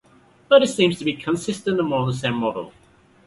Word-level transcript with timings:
But 0.49 0.63
it 0.63 0.67
seems 0.69 0.97
to 0.97 1.05
be 1.05 1.13
consistent 1.13 1.79
among 1.79 2.07
the 2.07 2.13
same 2.15 2.33
model. 2.33 2.73